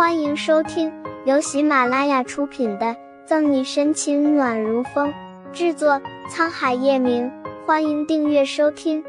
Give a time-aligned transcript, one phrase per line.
[0.00, 0.90] 欢迎收听
[1.26, 2.86] 由喜马拉雅出品的
[3.26, 5.12] 《赠你深情暖如风》，
[5.52, 7.30] 制作沧海夜明。
[7.66, 9.04] 欢迎订阅收听。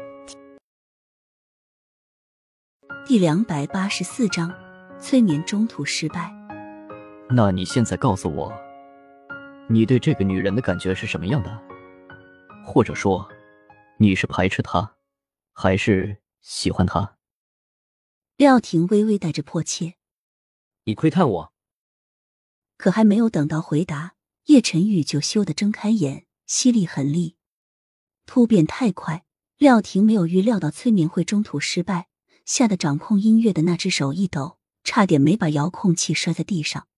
[3.06, 4.52] 第两百八十四章，
[5.00, 6.30] 催眠中途失败。
[7.30, 8.52] 那你现在告诉我，
[9.70, 11.58] 你对这个女人的感觉是什么样的？
[12.66, 13.26] 或者说，
[13.96, 14.92] 你是排斥她，
[15.54, 17.14] 还是喜欢她？
[18.36, 19.94] 廖婷微微带着迫切。
[20.84, 21.52] 你窥探我？
[22.76, 24.14] 可还没有等到回答，
[24.46, 27.36] 叶晨玉就羞得睁开眼，犀利狠厉，
[28.26, 29.24] 突变太快。
[29.58, 32.08] 廖婷没有预料到催眠会中途失败，
[32.44, 36.88] 吓得掌控音乐的那只手一抖，差点没把遥控器摔在地上。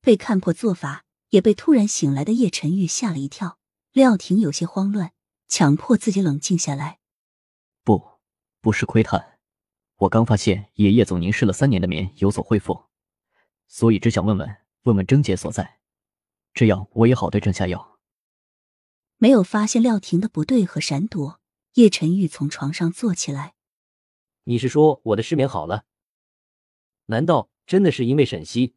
[0.00, 3.58] 被看破做法，也被突然醒来的叶晨玉吓了一跳。
[3.92, 5.12] 廖婷有些慌乱，
[5.48, 6.98] 强迫自己冷静下来。
[7.84, 8.02] 不，
[8.62, 9.38] 不是窥探，
[9.98, 12.84] 我刚发现爷爷总凝视了三年的眠有所恢复。
[13.72, 15.80] 所以只想问问问问症结所在，
[16.52, 17.98] 这样我也好对症下药。
[19.16, 21.40] 没有发现廖婷的不对和闪躲，
[21.72, 23.54] 叶晨玉从床上坐起来。
[24.44, 25.86] 你是说我的失眠好了？
[27.06, 28.74] 难道真的是因为沈西？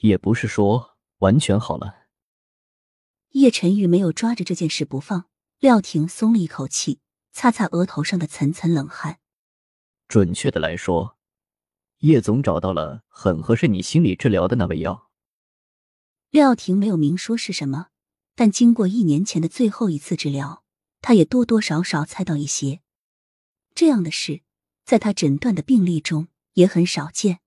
[0.00, 2.08] 也不是说完全好了。
[3.30, 7.00] 叶晨玉没有抓着这件事不放，廖婷松了一口气，
[7.32, 9.20] 擦擦额头上的层层冷汗。
[10.06, 11.16] 准确的来说。
[12.04, 15.10] 叶总找到了很合适你心理治疗的那味药。
[16.28, 17.86] 廖婷没有明说是什么，
[18.34, 20.64] 但经过一年前的最后一次治疗，
[21.00, 22.82] 他也多多少少猜到一些。
[23.74, 24.42] 这样的事，
[24.84, 27.40] 在他诊断的病例中也很少见。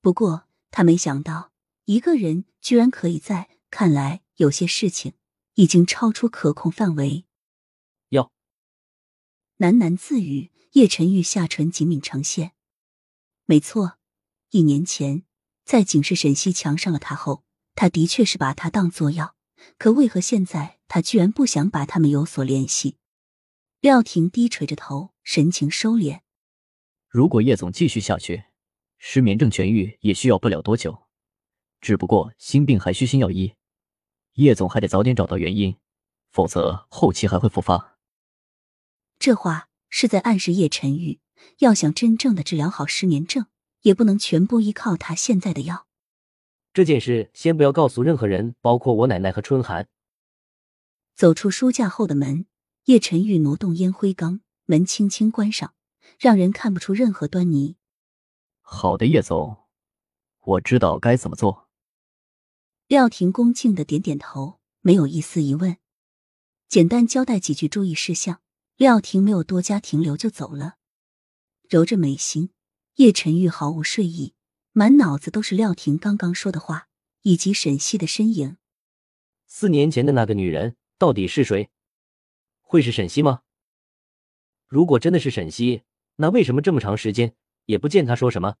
[0.00, 1.50] 不过他没想到，
[1.86, 5.14] 一个人居然可以在看来有些事情
[5.54, 7.24] 已经超出可控范围。
[8.10, 8.30] 要。
[9.58, 12.52] 喃喃自语，叶晨玉下唇紧抿成线。
[13.46, 13.98] 没错，
[14.50, 15.24] 一年前
[15.64, 19.36] 在警示沈西强上了他后，他的确是把他当做药。
[19.78, 22.96] 可为何现在他居然不想把他们有所联系？
[23.80, 26.20] 廖婷低垂着头，神情收敛。
[27.08, 28.44] 如果叶总继续下去，
[28.98, 31.06] 失眠症痊愈也需要不了多久。
[31.80, 33.54] 只不过心病还需心药医，
[34.34, 35.76] 叶总还得早点找到原因，
[36.30, 37.98] 否则后期还会复发。
[39.18, 41.20] 这话是在暗示叶晨玉。
[41.58, 43.46] 要想真正的治疗好失眠症，
[43.82, 45.86] 也不能全部依靠他现在的药。
[46.72, 49.88] 这件事先不要告诉任何人，包括我奶奶和春寒。
[51.14, 52.46] 走出书架后的门，
[52.86, 55.74] 叶晨玉挪动烟灰缸，门轻轻关上，
[56.18, 57.76] 让人看不出任何端倪。
[58.60, 59.58] 好的，叶总，
[60.40, 61.68] 我知道该怎么做。
[62.88, 65.76] 廖婷恭敬的点点头，没有一丝疑问，
[66.68, 68.40] 简单交代几句注意事项。
[68.76, 70.74] 廖婷没有多加停留，就走了。
[71.74, 72.50] 揉着眉心，
[72.98, 74.34] 叶晨玉毫无睡意，
[74.70, 76.86] 满脑子都是廖婷刚刚说的话，
[77.22, 78.58] 以及沈西的身影。
[79.48, 81.70] 四年前的那个女人到底是谁？
[82.60, 83.40] 会是沈西吗？
[84.68, 85.82] 如果真的是沈西，
[86.14, 87.34] 那为什么这么长时间
[87.64, 88.54] 也不见她说什么？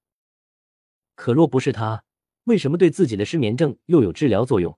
[1.14, 2.02] 可若不是她，
[2.46, 4.76] 为什么对自己的失眠症又有治疗作用？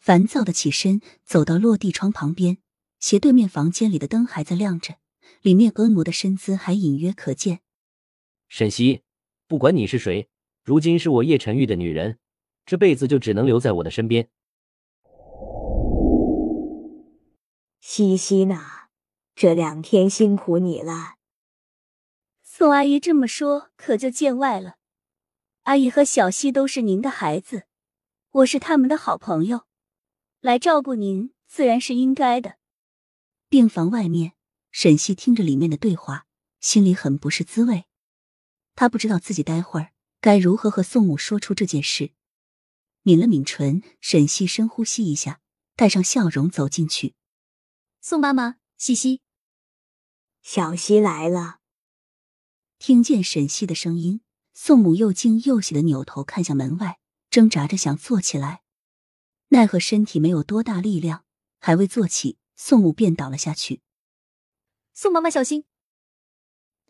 [0.00, 2.58] 烦躁的起身，走到落地窗旁边，
[2.98, 4.96] 斜对面房间里的灯还在亮着。
[5.42, 7.60] 里面婀娜的身姿还隐约可见。
[8.48, 9.02] 沈西，
[9.48, 10.28] 不管你是谁，
[10.62, 12.18] 如今是我叶晨玉的女人，
[12.64, 14.28] 这辈子就只能留在我的身边。
[17.80, 18.60] 西西呢？
[19.34, 21.16] 这两天辛苦你了。
[22.42, 24.76] 宋阿姨这么说，可就见外了。
[25.64, 27.64] 阿姨和小西都是您的孩子，
[28.30, 29.62] 我是他们的好朋友，
[30.40, 32.56] 来照顾您自然是应该的。
[33.48, 34.35] 病房外面。
[34.78, 36.26] 沈西听着里面的对话，
[36.60, 37.86] 心里很不是滋味。
[38.74, 42.12] 他不知道自己待会儿该如何和宋母说出这件事。
[43.00, 45.40] 抿了抿唇，沈西深呼吸一下，
[45.76, 47.14] 带上笑容走进去。
[48.02, 49.22] 宋妈妈，西西，
[50.42, 51.60] 小西来了。
[52.78, 54.20] 听见沈西的声音，
[54.52, 56.98] 宋母又惊又喜的扭头看向门外，
[57.30, 58.60] 挣扎着想坐起来，
[59.48, 61.24] 奈何身体没有多大力量，
[61.60, 63.80] 还未坐起，宋母便倒了下去。
[64.98, 65.64] 宋妈妈小心！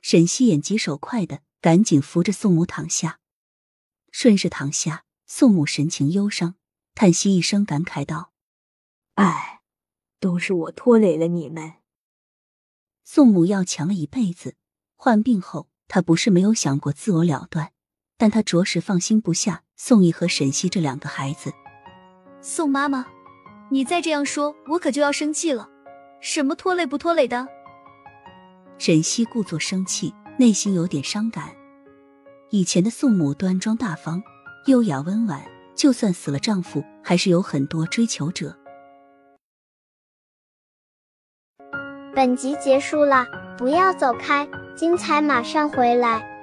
[0.01, 3.19] 沈西眼疾手快的赶紧扶着宋母躺下，
[4.13, 5.03] 顺势躺下。
[5.27, 6.55] 宋母神情忧伤，
[6.95, 8.33] 叹息一声，感慨道
[9.17, 9.63] ：“哎，
[10.21, 11.73] 都是我拖累了你们。”
[13.03, 14.55] 宋母要强了一辈子，
[14.95, 17.73] 患病后她不是没有想过自我了断，
[18.17, 21.53] 但她着实放心不下宋毅和沈西这两个孩子。
[22.41, 23.05] 宋妈妈，
[23.73, 25.69] 你再这样说，我可就要生气了。
[26.21, 27.49] 什么拖累不拖累的？
[28.79, 31.49] 沈西故作生气，内心有点伤感。
[32.51, 34.23] 以前的宋母端庄大方、
[34.67, 35.43] 优雅温婉，
[35.75, 38.55] 就算死了丈夫，还是有很多追求者。
[42.15, 43.27] 本集结束了，
[43.57, 44.47] 不要走开，
[44.77, 46.36] 精彩马上回来。